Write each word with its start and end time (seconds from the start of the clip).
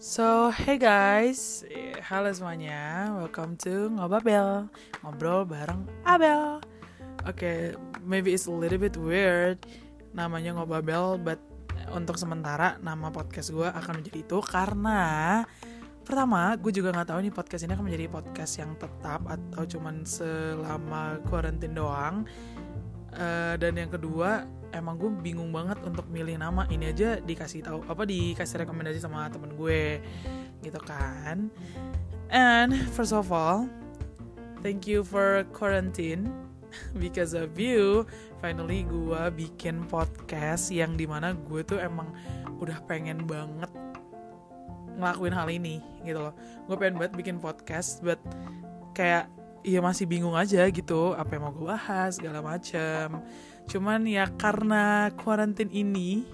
So, 0.00 0.48
hey 0.48 0.80
guys, 0.80 1.60
halo 2.00 2.32
semuanya, 2.32 3.12
welcome 3.20 3.52
to 3.60 3.92
Ngobabel, 3.92 4.64
ngobrol 5.04 5.44
bareng 5.44 5.84
Abel. 6.08 6.64
Oke, 7.28 7.36
okay, 7.36 7.58
maybe 8.00 8.32
it's 8.32 8.48
a 8.48 8.54
little 8.54 8.80
bit 8.80 8.96
weird, 8.96 9.60
namanya 10.16 10.56
Ngobabel, 10.56 11.20
but 11.20 11.36
untuk 11.92 12.16
sementara 12.16 12.80
nama 12.80 13.12
podcast 13.12 13.52
gue 13.52 13.68
akan 13.68 14.00
menjadi 14.00 14.24
itu 14.24 14.40
karena 14.40 15.44
pertama, 16.00 16.56
gue 16.56 16.72
juga 16.72 16.96
nggak 16.96 17.12
tahu 17.12 17.20
nih 17.20 17.34
podcast 17.36 17.68
ini 17.68 17.76
akan 17.76 17.84
menjadi 17.84 18.06
podcast 18.08 18.52
yang 18.56 18.72
tetap 18.80 19.20
atau 19.28 19.68
cuman 19.68 20.08
selama 20.08 21.20
quarantine 21.28 21.76
doang. 21.76 22.24
Uh, 23.12 23.52
dan 23.60 23.76
yang 23.76 23.92
kedua, 23.92 24.48
emang 24.72 24.98
gue 24.98 25.10
bingung 25.22 25.50
banget 25.50 25.78
untuk 25.82 26.06
milih 26.08 26.38
nama. 26.38 26.66
Ini 26.70 26.94
aja 26.94 27.10
dikasih 27.18 27.66
tahu 27.66 27.80
apa 27.86 28.02
dikasih 28.06 28.66
rekomendasi 28.66 29.02
sama 29.02 29.26
temen 29.30 29.54
gue 29.54 30.00
gitu 30.62 30.80
kan. 30.82 31.50
And 32.30 32.74
first 32.94 33.14
of 33.14 33.34
all 33.34 33.66
thank 34.62 34.86
you 34.86 35.02
for 35.02 35.46
quarantine. 35.54 36.30
Because 37.02 37.34
of 37.34 37.58
you 37.58 38.06
finally 38.38 38.86
gue 38.86 39.22
bikin 39.34 39.90
podcast 39.90 40.70
yang 40.70 40.94
di 40.94 41.04
mana 41.04 41.34
gue 41.34 41.66
tuh 41.66 41.82
emang 41.82 42.14
udah 42.62 42.78
pengen 42.86 43.26
banget 43.26 43.70
ngelakuin 45.00 45.34
hal 45.34 45.48
ini 45.50 45.82
gitu 46.06 46.20
loh. 46.30 46.34
Gue 46.70 46.76
pengen 46.78 47.00
banget 47.00 47.14
bikin 47.18 47.36
podcast 47.42 48.04
but 48.04 48.22
kayak 48.94 49.26
ya 49.60 49.80
masih 49.84 50.08
bingung 50.08 50.32
aja 50.36 50.64
gitu 50.68 51.12
apa 51.12 51.36
yang 51.36 51.42
mau 51.48 51.52
gue 51.52 51.68
bahas 51.68 52.16
segala 52.16 52.40
macem. 52.40 53.20
Cuman 53.68 54.04
ya 54.08 54.28
karena 54.34 55.12
kuarantin 55.20 55.68
ini 55.70 56.26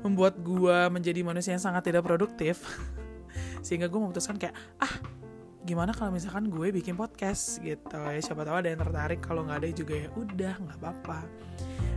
membuat 0.00 0.40
gue 0.40 0.78
menjadi 0.88 1.20
manusia 1.20 1.52
yang 1.52 1.62
sangat 1.62 1.92
tidak 1.92 2.08
produktif 2.08 2.64
sehingga 3.66 3.84
gue 3.84 4.00
memutuskan 4.00 4.40
kayak 4.40 4.56
ah 4.80 4.94
gimana 5.60 5.92
kalau 5.92 6.10
misalkan 6.10 6.48
gue 6.48 6.72
bikin 6.72 6.96
podcast? 6.96 7.60
Gitu. 7.60 8.00
Ya 8.00 8.20
siapa 8.22 8.42
tahu 8.48 8.64
ada 8.64 8.68
yang 8.72 8.80
tertarik 8.80 9.20
kalau 9.20 9.44
nggak 9.44 9.60
ada 9.60 9.68
juga 9.76 9.94
ya 9.94 10.08
udah 10.16 10.54
nggak 10.56 10.78
apa-apa. 10.80 11.20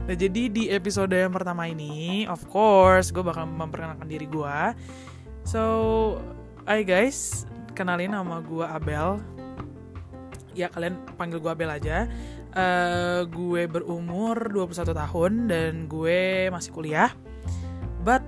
Nah 0.03 0.15
jadi 0.19 0.51
di 0.51 0.67
episode 0.67 1.15
yang 1.15 1.31
pertama 1.31 1.63
ini 1.71 2.27
of 2.27 2.43
course 2.51 3.15
gue 3.15 3.23
bakal 3.23 3.47
memperkenalkan 3.47 4.03
diri 4.03 4.27
gue 4.27 4.57
so 5.47 5.63
hai 6.67 6.83
guys 6.83 7.47
kenalin 7.71 8.11
nama 8.11 8.43
gue 8.43 8.67
Abel 8.67 9.19
ya 10.53 10.69
kalian 10.69 11.01
panggil 11.17 11.41
gue 11.41 11.51
Abel 11.51 11.69
aja. 11.69 12.09
Uh, 12.53 13.25
gue 13.25 13.65
berumur 13.65 14.53
21 14.53 14.93
tahun 14.93 15.31
dan 15.49 15.73
gue 15.89 16.49
masih 16.53 16.71
kuliah. 16.73 17.11
But 18.05 18.21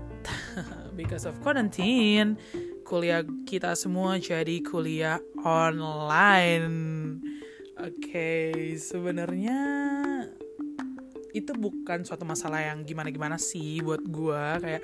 because 1.00 1.30
of 1.30 1.38
quarantine 1.46 2.38
kuliah 2.86 3.26
kita 3.50 3.74
semua 3.74 4.22
jadi 4.22 4.62
kuliah 4.62 5.18
online. 5.42 6.70
Oke 7.76 8.14
okay, 8.14 8.78
sebenarnya 8.80 9.60
itu 11.36 11.52
bukan 11.52 12.08
suatu 12.08 12.24
masalah 12.24 12.64
yang 12.64 12.88
gimana-gimana 12.88 13.36
sih 13.36 13.84
buat 13.84 14.00
gue 14.08 14.44
kayak 14.64 14.84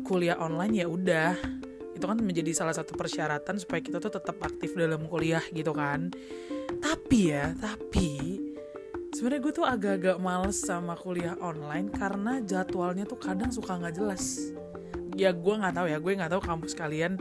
kuliah 0.00 0.40
online 0.40 0.80
ya 0.80 0.86
udah 0.88 1.36
itu 2.00 2.08
kan 2.08 2.16
menjadi 2.16 2.56
salah 2.56 2.72
satu 2.72 2.96
persyaratan 2.96 3.60
supaya 3.60 3.84
kita 3.84 4.00
tuh 4.00 4.08
tetap 4.08 4.40
aktif 4.40 4.72
dalam 4.72 5.04
kuliah 5.04 5.44
gitu 5.52 5.76
kan. 5.76 6.08
Tapi 6.80 7.36
ya 7.36 7.52
tapi 7.60 8.40
sebenarnya 9.12 9.40
gue 9.44 9.52
tuh 9.52 9.66
agak-agak 9.68 10.16
males 10.16 10.56
sama 10.56 10.96
kuliah 10.96 11.36
online 11.44 11.92
karena 11.92 12.40
jadwalnya 12.40 13.04
tuh 13.04 13.20
kadang 13.20 13.52
suka 13.52 13.76
nggak 13.76 14.00
jelas. 14.00 14.56
Ya 15.12 15.36
gue 15.36 15.54
nggak 15.60 15.76
tahu 15.76 15.86
ya 15.92 16.00
gue 16.00 16.12
nggak 16.16 16.32
tahu 16.32 16.42
kampus 16.42 16.72
kalian 16.72 17.20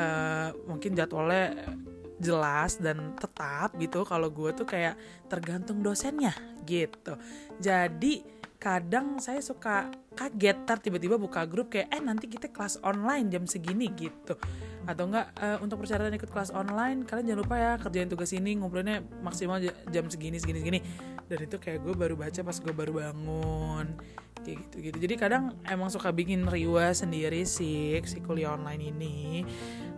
uh, 0.00 0.56
mungkin 0.64 0.96
jadwalnya 0.96 1.76
jelas 2.16 2.80
dan 2.80 3.12
tetap 3.20 3.76
gitu. 3.76 4.08
Kalau 4.08 4.32
gue 4.32 4.56
tuh 4.56 4.64
kayak 4.64 4.96
tergantung 5.28 5.84
dosennya 5.84 6.32
gitu. 6.64 7.20
Jadi 7.60 8.24
kadang 8.64 9.20
saya 9.20 9.44
suka 9.44 9.92
kaget 10.16 10.64
tar 10.64 10.80
tiba-tiba 10.80 11.20
buka 11.20 11.44
grup 11.44 11.68
kayak 11.68 11.92
eh 11.92 12.00
nanti 12.00 12.32
kita 12.32 12.48
kelas 12.48 12.80
online 12.80 13.28
jam 13.28 13.44
segini 13.44 13.92
gitu. 13.92 14.40
Atau 14.88 15.12
enggak 15.12 15.36
uh, 15.36 15.60
untuk 15.60 15.84
persyaratan 15.84 16.16
ikut 16.16 16.32
kelas 16.32 16.48
online 16.56 17.04
kalian 17.04 17.36
jangan 17.36 17.40
lupa 17.44 17.56
ya 17.60 17.72
kerjain 17.76 18.08
tugas 18.08 18.32
ini 18.32 18.56
ngumpulinnya 18.56 19.04
maksimal 19.20 19.60
jam 19.92 20.08
segini 20.08 20.40
segini 20.40 20.64
segini. 20.64 20.80
Dan 21.28 21.44
itu 21.44 21.60
kayak 21.60 21.84
gue 21.84 21.92
baru 21.92 22.16
baca 22.16 22.40
pas 22.40 22.56
gue 22.56 22.72
baru 22.72 22.92
bangun 23.04 24.00
kayak 24.44 24.60
gitu 24.68 24.76
gitu 24.84 24.96
jadi 25.08 25.14
kadang 25.16 25.56
emang 25.64 25.88
suka 25.88 26.12
bikin 26.12 26.44
riwa 26.44 26.92
sendiri 26.92 27.48
sih 27.48 28.00
si 28.04 28.18
kuliah 28.24 28.56
online 28.56 28.92
ini. 28.92 29.44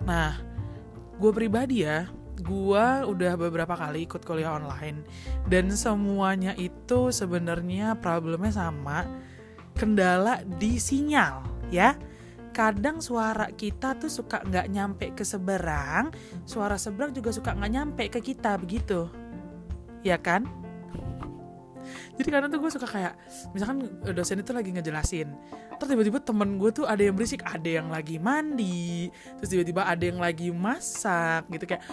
Nah 0.06 0.38
gue 1.18 1.30
pribadi 1.30 1.86
ya 1.86 2.06
gue 2.42 2.86
udah 3.08 3.32
beberapa 3.40 3.72
kali 3.76 4.04
ikut 4.04 4.24
kuliah 4.24 4.56
online. 4.56 5.04
Dan 5.48 5.72
semuanya 5.72 6.52
itu 6.58 7.12
sebenarnya 7.14 7.96
problemnya 8.00 8.52
sama 8.52 9.06
kendala 9.76 10.40
di 10.56 10.80
sinyal 10.80 11.44
ya. 11.68 11.96
Kadang 12.56 13.04
suara 13.04 13.52
kita 13.52 14.00
tuh 14.00 14.08
suka 14.08 14.40
nggak 14.40 14.66
nyampe 14.72 15.06
ke 15.12 15.28
seberang, 15.28 16.08
suara 16.48 16.80
seberang 16.80 17.12
juga 17.12 17.28
suka 17.28 17.52
nggak 17.52 17.72
nyampe 17.72 18.04
ke 18.08 18.32
kita 18.32 18.56
begitu, 18.56 19.12
ya 20.00 20.16
kan? 20.16 20.48
Jadi 22.16 22.28
kadang 22.32 22.48
tuh 22.48 22.64
gue 22.64 22.72
suka 22.72 22.88
kayak, 22.88 23.12
misalkan 23.52 24.00
dosen 24.08 24.40
itu 24.40 24.56
lagi 24.56 24.72
ngejelasin, 24.72 25.36
terus 25.76 25.88
tiba-tiba 25.92 26.16
temen 26.24 26.56
gue 26.56 26.72
tuh 26.72 26.88
ada 26.88 27.04
yang 27.04 27.12
berisik, 27.12 27.44
ada 27.44 27.68
yang 27.68 27.92
lagi 27.92 28.16
mandi, 28.16 29.12
terus 29.36 29.52
tiba-tiba 29.52 29.84
ada 29.84 30.00
yang 30.00 30.16
lagi 30.16 30.48
masak 30.48 31.44
gitu. 31.52 31.76
Kayak, 31.76 31.84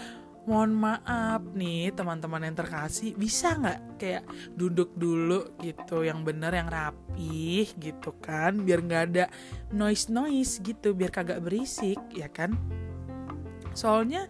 mohon 0.44 0.76
maaf 0.76 1.40
nih 1.56 1.96
teman-teman 1.96 2.44
yang 2.44 2.56
terkasih 2.56 3.16
bisa 3.16 3.56
nggak 3.56 3.80
kayak 3.96 4.24
duduk 4.60 4.92
dulu 5.00 5.56
gitu 5.64 6.04
yang 6.04 6.28
bener 6.28 6.52
yang 6.52 6.68
rapih 6.68 7.72
gitu 7.80 8.12
kan? 8.20 8.60
Biar 8.64 8.84
nggak 8.84 9.04
ada 9.14 9.26
noise 9.72 10.12
noise 10.12 10.60
gitu 10.60 10.92
biar 10.92 11.16
kagak 11.16 11.40
berisik 11.40 12.00
ya 12.12 12.28
kan? 12.28 12.56
Soalnya 13.72 14.28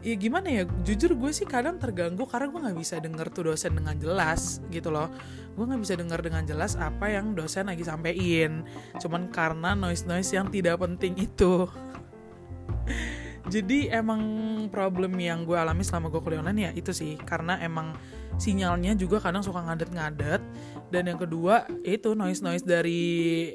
ya 0.00 0.16
gimana 0.16 0.48
ya 0.48 0.64
jujur 0.80 1.12
gue 1.12 1.28
sih 1.28 1.44
kadang 1.44 1.76
terganggu 1.76 2.24
karena 2.24 2.48
gue 2.48 2.60
nggak 2.64 2.78
bisa 2.80 2.96
denger 2.96 3.28
tuh 3.28 3.52
dosen 3.52 3.76
dengan 3.76 3.96
jelas 4.00 4.64
gitu 4.72 4.88
loh. 4.88 5.12
Gue 5.60 5.68
nggak 5.68 5.82
bisa 5.84 5.94
denger 6.00 6.20
dengan 6.24 6.48
jelas 6.48 6.72
apa 6.80 7.12
yang 7.12 7.36
dosen 7.36 7.68
lagi 7.68 7.84
sampein. 7.84 8.64
Cuman 8.96 9.28
karena 9.28 9.76
noise 9.76 10.08
noise 10.08 10.32
yang 10.32 10.48
tidak 10.48 10.80
penting 10.80 11.20
itu 11.20 11.68
jadi 13.50 13.98
emang 13.98 14.22
problem 14.70 15.18
yang 15.18 15.42
gue 15.42 15.58
alami 15.58 15.82
selama 15.82 16.06
gue 16.06 16.22
kuliah 16.22 16.38
online 16.38 16.70
ya 16.70 16.72
itu 16.78 16.94
sih. 16.94 17.18
Karena 17.18 17.58
emang 17.58 17.98
sinyalnya 18.38 18.94
juga 18.94 19.18
kadang 19.18 19.42
suka 19.42 19.66
ngadet-ngadet. 19.66 20.38
Dan 20.94 21.10
yang 21.10 21.18
kedua 21.18 21.66
itu 21.82 22.14
noise 22.14 22.46
noise 22.46 22.62
dari 22.62 23.50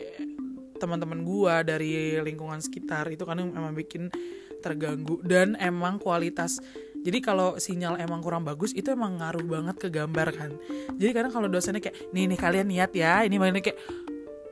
teman-teman 0.76 1.24
gue 1.24 1.56
dari 1.64 2.20
lingkungan 2.20 2.60
sekitar. 2.60 3.08
Itu 3.08 3.24
kan 3.24 3.40
emang 3.40 3.72
bikin 3.72 4.12
terganggu. 4.60 5.24
Dan 5.24 5.56
emang 5.56 5.96
kualitas 6.04 6.60
jadi 7.06 7.22
kalau 7.22 7.56
sinyal 7.62 8.02
emang 8.02 8.20
kurang 8.20 8.42
bagus 8.42 8.74
itu 8.74 8.90
emang 8.90 9.22
ngaruh 9.22 9.46
banget 9.46 9.76
ke 9.78 9.88
gambar 9.94 10.28
kan. 10.34 10.52
Jadi 10.98 11.12
kadang 11.14 11.32
kalau 11.32 11.48
dosennya 11.48 11.78
kayak 11.78 12.12
nih 12.12 12.26
nih 12.34 12.40
kalian 12.42 12.68
niat 12.68 12.92
ya. 12.98 13.22
Ini 13.22 13.38
mainnya 13.38 13.62
kayak 13.62 13.78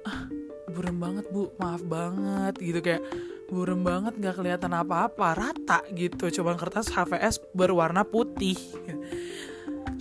ah 0.06 0.30
burem 0.70 1.02
banget 1.02 1.26
bu. 1.34 1.50
Maaf 1.58 1.82
banget. 1.82 2.54
Gitu 2.62 2.80
kayak 2.80 3.02
burem 3.54 3.86
banget 3.86 4.18
nggak 4.18 4.36
kelihatan 4.42 4.74
apa-apa. 4.74 5.38
Rata 5.38 5.80
gitu 5.94 6.34
cuman 6.42 6.58
kertas 6.58 6.90
HVS 6.90 7.54
berwarna 7.54 8.02
putih. 8.02 8.58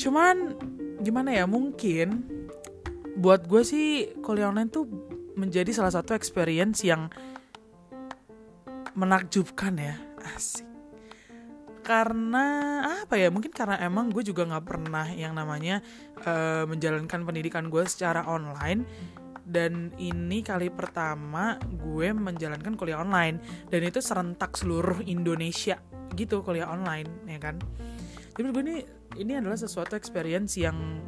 Cuman 0.01 0.57
gimana 1.05 1.37
ya 1.37 1.45
mungkin 1.45 2.25
buat 3.21 3.45
gue 3.45 3.63
sih 3.63 4.17
kuliah 4.25 4.49
online 4.49 4.73
tuh 4.73 4.89
menjadi 5.37 5.69
salah 5.71 5.93
satu 5.93 6.17
experience 6.17 6.81
yang 6.81 7.13
menakjubkan 8.97 9.77
ya. 9.77 9.95
Asik. 10.33 10.65
Karena 11.83 12.47
apa 13.03 13.19
ya 13.19 13.29
mungkin 13.29 13.51
karena 13.51 13.75
emang 13.83 14.09
gue 14.15 14.23
juga 14.23 14.47
nggak 14.47 14.65
pernah 14.65 15.07
yang 15.11 15.35
namanya 15.35 15.83
uh, 16.23 16.63
menjalankan 16.65 17.27
pendidikan 17.27 17.67
gue 17.67 17.83
secara 17.91 18.23
online 18.23 18.87
dan 19.53 19.93
ini 20.01 20.41
kali 20.41 20.73
pertama 20.73 21.61
gue 21.61 22.09
menjalankan 22.17 22.73
kuliah 22.75 23.05
online. 23.05 23.69
Dan 23.69 23.85
itu 23.85 24.01
serentak 24.01 24.57
seluruh 24.57 25.05
Indonesia 25.05 25.77
gitu 26.17 26.41
kuliah 26.41 26.73
online 26.73 27.29
ya 27.29 27.37
kan? 27.37 27.61
Jadi 28.33 28.49
gue 28.49 28.63
ini 28.65 28.77
ini 29.21 29.33
adalah 29.37 29.61
sesuatu 29.61 29.93
experience 29.93 30.57
yang 30.57 31.05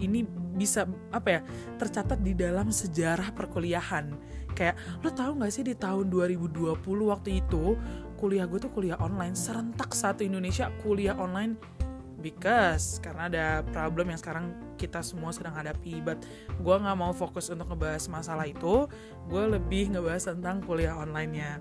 ini 0.00 0.24
bisa 0.56 0.84
apa 1.12 1.28
ya 1.28 1.40
tercatat 1.80 2.20
di 2.20 2.36
dalam 2.36 2.68
sejarah 2.68 3.32
perkuliahan. 3.32 4.12
Kayak 4.52 4.76
lo 5.00 5.08
tau 5.12 5.32
gak 5.40 5.52
sih 5.52 5.64
di 5.64 5.72
tahun 5.72 6.12
2020 6.12 6.76
waktu 6.84 7.40
itu 7.40 7.76
kuliah 8.20 8.44
gue 8.44 8.60
tuh 8.60 8.68
kuliah 8.68 9.00
online 9.00 9.32
serentak 9.32 9.96
satu 9.96 10.20
Indonesia 10.20 10.68
kuliah 10.84 11.16
online 11.16 11.79
because 12.20 13.00
karena 13.00 13.26
ada 13.26 13.46
problem 13.72 14.12
yang 14.12 14.20
sekarang 14.20 14.52
kita 14.76 15.04
semua 15.04 15.32
sedang 15.32 15.52
hadapi 15.52 16.00
but 16.00 16.20
gue 16.60 16.76
nggak 16.76 16.96
mau 16.96 17.12
fokus 17.12 17.52
untuk 17.52 17.72
ngebahas 17.72 18.06
masalah 18.08 18.46
itu. 18.48 18.88
Gue 19.28 19.44
lebih 19.48 19.92
ngebahas 19.92 20.32
tentang 20.32 20.64
kuliah 20.64 20.96
online-nya. 20.96 21.60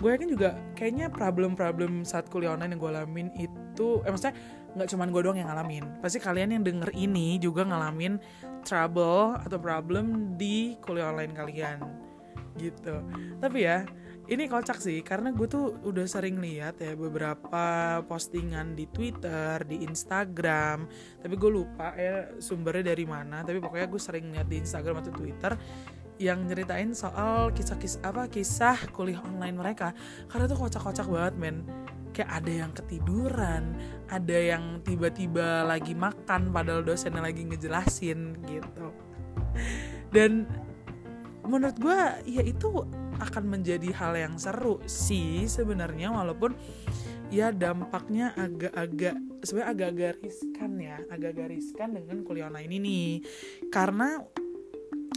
Gue 0.00 0.16
yakin 0.16 0.28
juga 0.32 0.56
kayaknya 0.74 1.08
problem-problem 1.12 2.02
saat 2.02 2.28
kuliah 2.28 2.56
online 2.56 2.76
yang 2.76 2.80
gue 2.80 2.90
alamin 2.90 3.28
itu 3.36 4.02
eh 4.04 4.10
maksudnya 4.10 4.36
nggak 4.76 4.88
cuma 4.92 5.08
gue 5.08 5.22
doang 5.24 5.38
yang 5.38 5.48
ngalamin. 5.48 5.84
Pasti 6.00 6.18
kalian 6.20 6.56
yang 6.58 6.62
denger 6.64 6.90
ini 6.92 7.40
juga 7.40 7.64
ngalamin 7.64 8.20
trouble 8.66 9.38
atau 9.40 9.58
problem 9.60 10.36
di 10.36 10.76
kuliah 10.84 11.12
online 11.12 11.32
kalian 11.32 11.78
gitu. 12.58 13.00
Tapi 13.38 13.58
ya 13.64 13.86
ini 14.28 14.44
kocak 14.44 14.76
sih 14.76 15.00
karena 15.00 15.32
gue 15.32 15.48
tuh 15.48 15.80
udah 15.88 16.04
sering 16.04 16.36
lihat 16.36 16.84
ya 16.84 16.92
beberapa 16.92 17.98
postingan 18.04 18.76
di 18.76 18.84
Twitter, 18.92 19.64
di 19.64 19.80
Instagram, 19.88 20.84
tapi 21.24 21.34
gue 21.34 21.50
lupa 21.50 21.96
ya 21.96 22.36
sumbernya 22.36 22.92
dari 22.92 23.08
mana. 23.08 23.40
Tapi 23.40 23.56
pokoknya 23.56 23.88
gue 23.88 24.00
sering 24.00 24.28
lihat 24.28 24.52
di 24.52 24.60
Instagram 24.60 25.00
atau 25.00 25.12
Twitter 25.16 25.56
yang 26.20 26.44
nyeritain 26.44 26.92
soal 26.92 27.54
kisah-kisah 27.56 28.04
apa 28.04 28.28
kisah 28.28 28.76
kuliah 28.92 29.24
online 29.24 29.56
mereka. 29.56 29.96
Karena 30.28 30.44
tuh 30.44 30.60
kocak-kocak 30.60 31.08
banget 31.08 31.34
men. 31.40 31.56
Kayak 32.12 32.42
ada 32.44 32.52
yang 32.52 32.72
ketiduran, 32.74 33.64
ada 34.12 34.36
yang 34.36 34.82
tiba-tiba 34.84 35.64
lagi 35.64 35.96
makan 35.96 36.52
padahal 36.52 36.84
dosennya 36.84 37.24
lagi 37.24 37.48
ngejelasin 37.48 38.44
gitu. 38.44 38.92
Dan 40.12 40.44
menurut 41.48 41.80
gue 41.80 42.00
ya 42.28 42.42
itu 42.44 42.84
akan 43.18 43.44
menjadi 43.58 43.90
hal 43.94 44.14
yang 44.14 44.34
seru 44.38 44.78
sih 44.86 45.46
sebenarnya 45.50 46.14
walaupun 46.14 46.54
ya 47.28 47.52
dampaknya 47.52 48.32
agak-agak 48.38 49.16
sebenarnya 49.44 49.70
agak-agak 49.74 50.12
riskan 50.24 50.70
ya 50.80 50.96
agak-agak 51.12 51.46
riskan 51.52 51.88
dengan 51.98 52.22
kuliah 52.22 52.48
online 52.48 52.72
ini. 52.72 53.00
Karena 53.68 54.16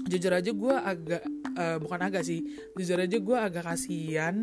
jujur 0.07 0.33
aja 0.33 0.51
gue 0.51 0.75
agak 0.75 1.23
uh, 1.55 1.77
bukan 1.79 1.99
agak 2.01 2.23
sih 2.25 2.41
jujur 2.75 2.99
aja 2.99 3.17
gue 3.21 3.37
agak 3.37 3.63
kasihan 3.63 4.35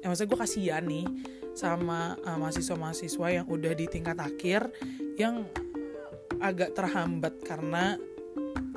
ya 0.00 0.06
maksudnya 0.10 0.30
gue 0.30 0.40
kasihan 0.40 0.82
nih 0.82 1.06
sama 1.52 2.16
uh, 2.24 2.38
mahasiswa-mahasiswa 2.40 3.26
yang 3.28 3.46
udah 3.46 3.72
di 3.76 3.86
tingkat 3.86 4.16
akhir 4.18 4.72
yang 5.20 5.44
agak 6.40 6.74
terhambat 6.74 7.38
karena 7.44 7.94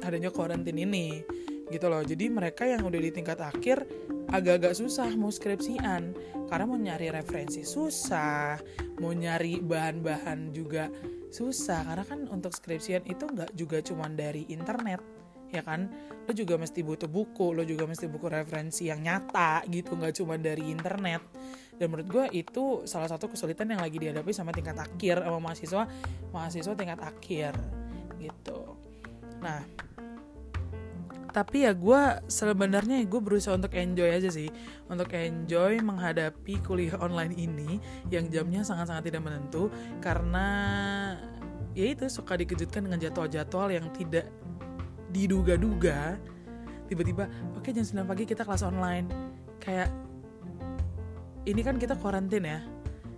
adanya 0.03 0.29
karantin 0.29 0.77
ini 0.77 1.23
gitu 1.69 1.85
loh. 1.89 2.01
Jadi 2.05 2.29
mereka 2.29 2.65
yang 2.65 2.85
udah 2.85 2.99
di 3.01 3.11
tingkat 3.13 3.41
akhir 3.41 3.85
agak-agak 4.29 4.73
susah 4.77 5.09
mau 5.17 5.29
skripsian. 5.33 6.13
Karena 6.45 6.65
mau 6.69 6.77
nyari 6.77 7.09
referensi 7.09 7.65
susah 7.65 8.61
mau 9.01 9.11
nyari 9.11 9.61
bahan-bahan 9.65 10.53
juga 10.53 10.89
susah. 11.33 11.81
Karena 11.85 12.05
kan 12.05 12.19
untuk 12.29 12.53
skripsian 12.53 13.05
itu 13.09 13.25
nggak 13.25 13.57
juga 13.57 13.81
cuma 13.81 14.05
dari 14.11 14.45
internet 14.53 15.01
ya 15.53 15.61
kan? 15.61 15.87
Lo 16.25 16.33
juga 16.33 16.57
mesti 16.57 16.81
butuh 16.81 17.07
buku 17.07 17.53
lo 17.53 17.63
juga 17.63 17.85
mesti 17.85 18.09
buku 18.09 18.27
referensi 18.27 18.89
yang 18.89 19.01
nyata 19.01 19.63
gitu 19.69 19.95
nggak 19.95 20.13
cuma 20.21 20.35
dari 20.35 20.69
internet. 20.69 21.21
Dan 21.75 21.91
menurut 21.91 22.07
gue 22.07 22.25
itu 22.39 22.87
salah 22.87 23.11
satu 23.11 23.27
kesulitan 23.27 23.67
yang 23.67 23.83
lagi 23.83 23.99
dihadapi 23.99 24.31
sama 24.31 24.55
tingkat 24.55 24.79
akhir 24.79 25.23
sama 25.23 25.39
mahasiswa 25.43 25.83
mahasiswa 26.31 26.73
tingkat 26.75 26.99
akhir 27.03 27.51
gitu. 28.19 28.75
Nah 29.43 29.63
tapi 31.35 31.67
ya 31.67 31.75
gue 31.75 32.23
sebenarnya 32.31 33.03
gue 33.03 33.19
berusaha 33.19 33.59
untuk 33.59 33.75
enjoy 33.75 34.07
aja 34.07 34.31
sih. 34.31 34.47
Untuk 34.87 35.11
enjoy 35.11 35.83
menghadapi 35.83 36.63
kuliah 36.63 36.95
online 37.03 37.35
ini 37.35 37.75
yang 38.07 38.31
jamnya 38.31 38.63
sangat-sangat 38.63 39.11
tidak 39.11 39.27
menentu. 39.27 39.67
Karena 39.99 40.47
ya 41.75 41.91
itu 41.91 42.07
suka 42.07 42.39
dikejutkan 42.39 42.87
dengan 42.87 43.03
jadwal-jadwal 43.03 43.67
yang 43.67 43.91
tidak 43.91 44.31
diduga-duga. 45.11 46.15
Tiba-tiba 46.87 47.27
oke 47.59 47.67
okay, 47.67 47.75
jam 47.75 47.83
9 47.83 48.07
pagi 48.07 48.23
kita 48.23 48.47
kelas 48.47 48.63
online. 48.63 49.11
Kayak 49.59 49.91
ini 51.43 51.59
kan 51.67 51.75
kita 51.75 51.99
karantin 51.99 52.47
ya. 52.47 52.63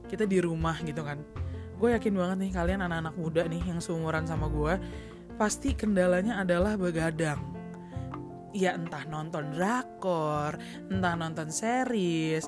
Kita 0.10 0.25
di 0.25 0.42
rumah 0.42 0.81
gitu 0.81 1.06
kan. 1.06 1.22
Gue 1.78 1.94
yakin 1.94 2.18
banget 2.18 2.50
nih 2.50 2.52
kalian 2.58 2.81
anak-anak 2.81 3.13
muda 3.13 3.46
nih 3.46 3.62
yang 3.62 3.78
seumuran 3.78 4.25
sama 4.25 4.50
gue 4.50 4.74
pasti 5.38 5.78
kendalanya 5.78 6.42
adalah 6.42 6.74
begadang 6.74 7.56
ya 8.56 8.76
entah 8.76 9.04
nonton 9.08 9.52
drakor, 9.56 10.56
entah 10.88 11.14
nonton 11.18 11.52
series 11.52 12.48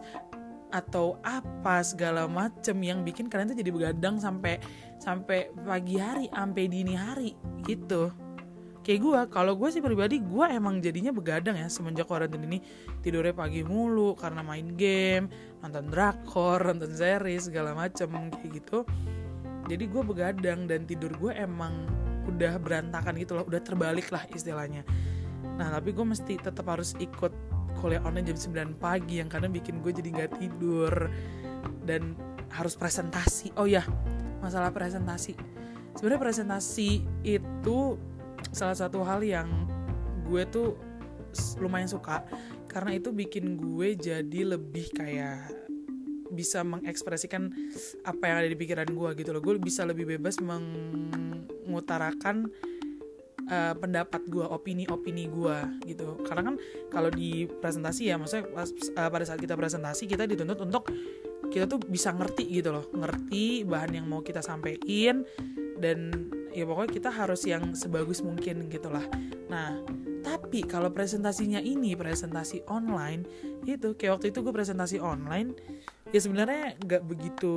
atau 0.69 1.17
apa 1.25 1.81
segala 1.81 2.29
macem 2.29 2.77
yang 2.85 3.01
bikin 3.01 3.25
kalian 3.25 3.49
tuh 3.49 3.57
jadi 3.57 3.71
begadang 3.73 4.21
sampai 4.21 4.61
sampai 5.01 5.49
pagi 5.65 5.97
hari, 5.97 6.29
sampai 6.29 6.63
dini 6.69 6.93
hari 6.93 7.33
gitu. 7.65 8.13
Kayak 8.79 8.99
gue, 9.03 9.19
kalau 9.29 9.53
gue 9.59 9.69
sih 9.69 9.83
pribadi 9.83 10.23
gue 10.23 10.45
emang 10.49 10.79
jadinya 10.79 11.11
begadang 11.11 11.59
ya 11.59 11.67
semenjak 11.67 12.07
karantina 12.07 12.47
ini 12.47 12.63
tidurnya 13.03 13.35
pagi 13.35 13.61
mulu 13.61 14.15
karena 14.15 14.39
main 14.39 14.73
game, 14.79 15.27
nonton 15.59 15.91
drakor, 15.91 16.63
nonton 16.69 16.93
series 16.95 17.51
segala 17.51 17.75
macem 17.75 18.09
kayak 18.33 18.63
gitu. 18.63 18.87
Jadi 19.69 19.83
gue 19.85 20.01
begadang 20.01 20.65
dan 20.65 20.87
tidur 20.89 21.13
gue 21.17 21.33
emang 21.37 21.85
udah 22.29 22.57
berantakan 22.61 23.17
gitu 23.17 23.37
loh, 23.37 23.45
udah 23.45 23.61
terbalik 23.61 24.09
lah 24.13 24.25
istilahnya 24.31 24.85
nah 25.59 25.67
tapi 25.67 25.91
gue 25.91 26.07
mesti 26.07 26.39
tetap 26.39 26.63
harus 26.71 26.95
ikut 27.03 27.35
kuliah 27.79 28.03
online 28.03 28.27
jam 28.31 28.39
9 28.75 28.79
pagi 28.79 29.19
yang 29.19 29.27
kadang 29.27 29.51
bikin 29.51 29.83
gue 29.83 29.91
jadi 29.91 30.09
nggak 30.15 30.39
tidur. 30.39 31.11
Dan 31.83 32.15
harus 32.49 32.73
presentasi. 32.75 33.51
Oh 33.59 33.67
ya 33.67 33.83
masalah 34.41 34.71
presentasi. 34.71 35.35
Sebenarnya 35.95 36.21
presentasi 36.21 37.01
itu 37.27 37.97
salah 38.55 38.77
satu 38.77 39.03
hal 39.03 39.23
yang 39.25 39.49
gue 40.27 40.45
tuh 40.47 40.77
lumayan 41.59 41.89
suka. 41.89 42.23
Karena 42.69 42.95
itu 42.95 43.09
bikin 43.09 43.57
gue 43.57 43.97
jadi 43.97 44.55
lebih 44.55 44.93
kayak 44.93 45.49
bisa 46.29 46.61
mengekspresikan 46.61 47.49
apa 48.05 48.23
yang 48.29 48.37
ada 48.45 48.49
di 48.53 48.57
pikiran 48.57 48.89
gue 48.93 49.09
gitu 49.17 49.33
loh. 49.33 49.41
Gue 49.41 49.57
bisa 49.57 49.81
lebih 49.85 50.05
bebas 50.05 50.37
mengutarakan 50.39 52.45
uh, 53.49 53.73
pendapat 53.75 54.21
gue, 54.29 54.45
opini-opini 54.45 55.27
gue 55.27 55.57
gitu. 55.89 56.21
Karena 56.23 56.53
kan 56.53 56.55
kalau 56.93 57.09
di 57.09 57.49
presentasi 57.49 58.13
ya, 58.13 58.15
maksudnya 58.15 58.47
pas, 58.53 58.69
uh, 58.69 59.09
pada 59.09 59.25
saat 59.25 59.41
kita 59.41 59.57
presentasi 59.57 60.05
kita 60.05 60.29
dituntut 60.29 60.61
untuk 60.61 60.87
kita 61.49 61.65
tuh 61.65 61.81
bisa 61.81 62.13
ngerti 62.13 62.45
gitu 62.61 62.69
loh, 62.69 62.85
ngerti 62.93 63.65
bahan 63.65 63.97
yang 63.99 64.05
mau 64.05 64.21
kita 64.21 64.45
sampaikan 64.45 65.25
dan 65.81 66.29
ya 66.53 66.67
pokoknya 66.67 66.91
kita 66.91 67.09
harus 67.09 67.41
yang 67.47 67.73
sebagus 67.73 68.21
mungkin 68.21 68.69
gitulah. 68.69 69.03
Nah, 69.49 69.81
tapi 70.21 70.61
kalau 70.67 70.93
presentasinya 70.93 71.57
ini 71.57 71.97
presentasi 71.97 72.67
online 72.69 73.25
itu 73.65 73.97
kayak 73.97 74.19
waktu 74.19 74.27
itu 74.29 74.45
gue 74.45 74.53
presentasi 74.53 74.97
online 75.01 75.55
ya 76.09 76.19
sebenarnya 76.19 76.77
nggak 76.81 77.03
begitu 77.05 77.53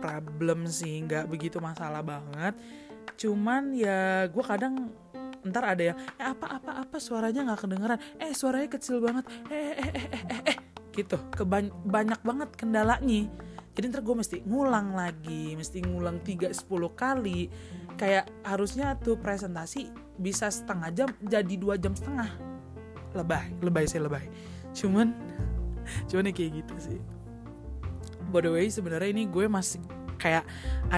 problem 0.00 0.68
sih, 0.68 1.04
nggak 1.04 1.28
begitu 1.28 1.58
masalah 1.60 2.00
banget. 2.00 2.54
Cuman 3.18 3.76
ya 3.76 4.28
gue 4.28 4.44
kadang 4.44 4.92
ntar 5.44 5.64
ada 5.76 5.82
yang 5.92 5.98
eh 6.16 6.26
apa 6.32 6.46
apa 6.60 6.72
apa? 6.84 6.96
Suaranya 6.96 7.44
nggak 7.46 7.60
kedengeran. 7.68 7.98
Eh 8.18 8.32
suaranya 8.32 8.68
kecil 8.72 8.98
banget. 9.04 9.24
Eh 9.52 9.72
eh 9.76 9.90
eh 9.92 10.06
eh 10.08 10.22
eh, 10.24 10.40
eh. 10.54 10.58
gitu. 10.96 11.16
Kebany 11.32 11.70
banyak 11.84 12.20
banget 12.24 12.50
kendalanya. 12.56 13.28
Jadi 13.74 13.84
ntar 13.90 14.06
gue 14.06 14.14
mesti 14.14 14.36
ngulang 14.46 14.94
lagi 14.94 15.58
mesti 15.58 15.82
ngulang 15.82 16.22
3-10 16.22 16.54
kali. 16.94 17.50
Kayak 17.98 18.30
harusnya 18.46 18.94
tuh 18.98 19.18
presentasi 19.18 19.90
bisa 20.18 20.46
setengah 20.46 20.90
jam 20.94 21.08
jadi 21.22 21.54
dua 21.58 21.74
jam 21.74 21.92
setengah. 21.94 22.30
Lebay 23.14 23.58
lebay 23.62 23.84
sih 23.90 23.98
lebay. 23.98 24.30
Cuman 24.74 25.10
cuman 26.08 26.30
kayak 26.30 26.62
gitu 26.62 26.74
sih. 26.78 26.98
By 28.30 28.42
the 28.42 28.50
way 28.50 28.66
sebenarnya 28.70 29.10
ini 29.14 29.26
gue 29.30 29.46
masih 29.46 29.82
kayak 30.24 30.48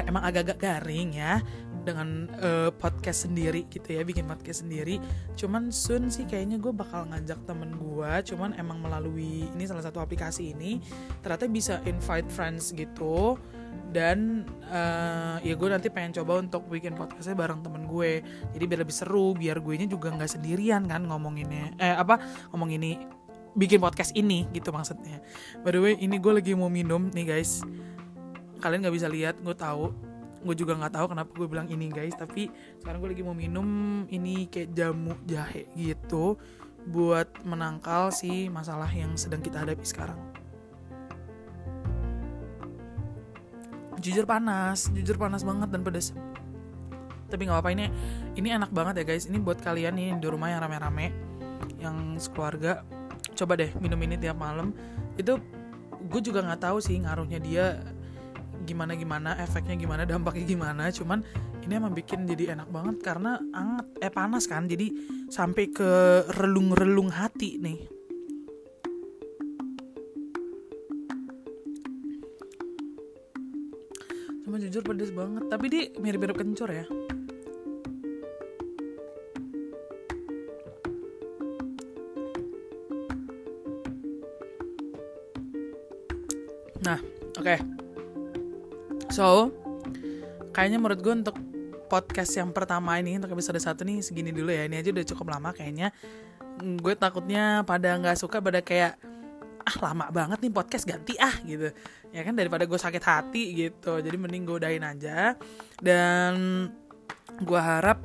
emang 0.07 0.23
agak-agak 0.23 0.63
garing 0.63 1.19
ya 1.19 1.43
dengan 1.83 2.27
uh, 2.43 2.71
podcast 2.75 3.31
sendiri 3.31 3.67
gitu 3.71 3.95
ya 3.95 4.03
bikin 4.03 4.27
podcast 4.27 4.63
sendiri. 4.67 5.03
Cuman 5.39 5.75
soon 5.75 6.11
sih 6.11 6.27
kayaknya 6.27 6.63
gue 6.63 6.71
bakal 6.71 7.07
ngajak 7.11 7.43
temen 7.47 7.75
gue 7.75 8.13
cuman 8.35 8.55
emang 8.59 8.79
melalui 8.79 9.47
ini 9.51 9.65
salah 9.67 9.83
satu 9.83 10.03
aplikasi 10.03 10.55
ini 10.55 10.83
ternyata 11.23 11.47
bisa 11.47 11.79
invite 11.87 12.27
friends 12.31 12.75
gitu. 12.75 13.39
Dan 13.87 14.43
uh, 14.67 15.39
ya 15.41 15.55
gue 15.55 15.69
nanti 15.71 15.89
pengen 15.95 16.19
coba 16.23 16.43
untuk 16.43 16.67
bikin 16.67 16.99
podcastnya 16.99 17.39
bareng 17.39 17.63
temen 17.63 17.87
gue. 17.87 18.23
Jadi 18.51 18.65
biar 18.67 18.83
lebih 18.83 18.97
seru 18.97 19.35
biar 19.39 19.63
gue 19.63 19.75
nya 19.79 19.87
juga 19.87 20.11
nggak 20.11 20.31
sendirian 20.39 20.87
kan 20.91 21.07
ngomonginnya. 21.07 21.79
Eh 21.79 21.95
apa 21.95 22.19
ngomong 22.51 22.75
ini 22.75 22.99
bikin 23.57 23.79
podcast 23.79 24.13
ini 24.19 24.45
gitu 24.53 24.75
maksudnya. 24.75 25.23
By 25.63 25.71
the 25.71 25.81
way 25.81 25.95
ini 26.03 26.19
gue 26.19 26.33
lagi 26.35 26.53
mau 26.59 26.69
minum 26.69 27.09
nih 27.15 27.39
guys 27.39 27.63
kalian 28.59 28.87
nggak 28.87 28.97
bisa 28.97 29.09
lihat 29.11 29.37
gue 29.41 29.57
tahu. 29.57 29.93
Gue 30.47 30.55
juga 30.55 30.79
nggak 30.79 30.95
tahu 30.95 31.07
kenapa 31.11 31.31
gue 31.35 31.49
bilang 31.49 31.69
ini 31.69 31.91
guys. 31.91 32.15
Tapi 32.15 32.49
sekarang 32.83 33.03
gue 33.03 33.11
lagi 33.17 33.25
mau 33.27 33.35
minum 33.37 33.69
ini 34.09 34.47
kayak 34.47 34.75
jamu 34.77 35.15
jahe 35.27 35.67
gitu 35.75 36.39
buat 36.87 37.27
menangkal 37.43 38.15
si 38.15 38.47
masalah 38.47 38.87
yang 38.91 39.19
sedang 39.19 39.43
kita 39.43 39.63
hadapi 39.63 39.83
sekarang. 39.83 40.19
Jujur 43.99 44.29
panas 44.29 44.93
jujur 44.95 45.19
panas 45.19 45.43
banget 45.43 45.73
dan 45.73 45.83
pedas 45.83 46.15
tapi 47.27 47.43
nggak 47.47 47.59
apa 47.59 47.71
ini 47.75 47.87
ini 48.39 48.49
enak 48.55 48.71
banget 48.71 49.03
ya 49.03 49.05
guys. 49.05 49.27
Ini 49.27 49.39
buat 49.43 49.59
kalian 49.59 49.95
nih 49.99 50.11
di 50.23 50.27
rumah 50.31 50.51
yang 50.51 50.63
rame-rame 50.63 51.11
yang 51.83 52.15
sekeluarga. 52.17 52.87
Coba 53.35 53.59
deh 53.59 53.71
minum 53.83 53.99
ini 54.01 54.15
tiap 54.17 54.39
malam. 54.39 54.71
Itu 55.19 55.43
gue 56.07 56.21
juga 56.23 56.47
nggak 56.47 56.63
tahu 56.63 56.79
sih 56.79 56.97
ngaruhnya 57.03 57.43
dia 57.43 57.83
gimana 58.67 58.99
gimana 58.99 59.39
efeknya 59.39 59.79
gimana 59.79 60.03
dampaknya 60.03 60.43
gimana 60.43 60.91
cuman 60.91 61.23
ini 61.63 61.73
emang 61.79 61.95
bikin 61.95 62.27
jadi 62.27 62.59
enak 62.59 62.67
banget 62.75 62.99
karena 62.99 63.39
anget 63.55 63.87
eh 64.03 64.11
panas 64.11 64.51
kan 64.51 64.67
jadi 64.67 64.91
sampai 65.31 65.71
ke 65.71 65.91
relung-relung 66.35 67.15
hati 67.15 67.63
nih 67.63 67.79
Cuma 74.47 74.63
jujur 74.63 74.79
pedes 74.87 75.11
banget 75.11 75.43
Tapi 75.51 75.67
dia 75.67 75.91
mirip-mirip 75.99 76.39
kencur 76.39 76.71
ya 76.71 76.87
Nah, 86.87 87.03
oke 87.35 87.43
okay. 87.43 87.59
So 89.17 89.49
Kayaknya 90.53 90.79
menurut 90.81 91.01
gue 91.01 91.15
untuk 91.25 91.37
podcast 91.89 92.33
yang 92.37 92.53
pertama 92.53 93.01
ini 93.01 93.17
Untuk 93.17 93.33
episode 93.33 93.61
satu 93.61 93.85
nih 93.85 94.05
segini 94.05 94.33
dulu 94.33 94.53
ya. 94.53 94.69
Ini 94.69 94.85
aja 94.85 94.93
udah 94.93 95.07
cukup 95.09 95.27
lama 95.37 95.57
kayaknya. 95.57 95.89
Gue 96.61 96.93
takutnya 96.97 97.65
pada 97.65 97.97
nggak 97.97 98.17
suka 98.17 98.41
pada 98.41 98.61
kayak 98.61 98.97
ah 99.67 99.77
lama 99.83 100.09
banget 100.15 100.41
nih 100.47 100.53
podcast 100.53 100.89
ganti 100.89 101.17
ah 101.21 101.33
gitu. 101.45 101.69
Ya 102.13 102.25
kan 102.25 102.33
daripada 102.33 102.65
gue 102.65 102.79
sakit 102.81 103.05
hati 103.05 103.53
gitu. 103.53 104.01
Jadi 104.01 104.17
mending 104.17 104.49
gue 104.49 104.57
udahin 104.57 104.85
aja. 104.85 105.37
Dan 105.77 106.33
gue 107.41 107.61
harap 107.61 108.01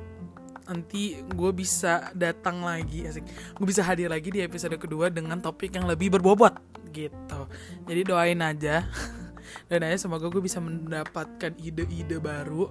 nanti 0.68 1.16
gue 1.24 1.50
bisa 1.56 2.12
datang 2.12 2.60
lagi 2.64 3.08
asik. 3.08 3.24
Gue 3.56 3.66
bisa 3.68 3.80
hadir 3.80 4.12
lagi 4.12 4.28
di 4.28 4.44
episode 4.44 4.76
kedua 4.76 5.08
dengan 5.08 5.40
topik 5.40 5.72
yang 5.72 5.88
lebih 5.88 6.12
berbobot 6.12 6.52
gitu. 6.92 7.40
Jadi 7.88 8.00
doain 8.04 8.40
aja 8.44 8.84
dan 9.66 9.84
aja 9.86 10.06
semoga 10.06 10.28
gue 10.28 10.42
bisa 10.42 10.58
mendapatkan 10.60 11.52
ide-ide 11.60 12.18
baru 12.18 12.70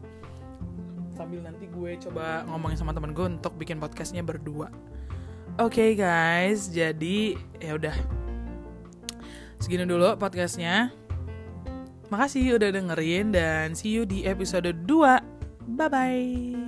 sambil 1.18 1.44
nanti 1.46 1.70
gue 1.70 1.92
coba 2.10 2.48
ngomongin 2.50 2.78
sama 2.80 2.96
temen 2.96 3.14
gue 3.14 3.26
untuk 3.28 3.54
bikin 3.60 3.78
podcastnya 3.78 4.26
berdua 4.26 4.74
oke 5.62 5.74
okay, 5.74 5.94
guys 5.94 6.72
jadi 6.72 7.38
ya 7.62 7.78
udah 7.78 8.22
Segini 9.62 9.86
dulu 9.86 10.18
podcastnya. 10.18 10.90
Makasih 12.10 12.58
udah 12.58 12.74
dengerin 12.74 13.30
dan 13.30 13.78
see 13.78 13.94
you 13.94 14.10
di 14.10 14.26
episode 14.26 14.74
2. 14.90 14.90
Bye-bye. 15.78 16.61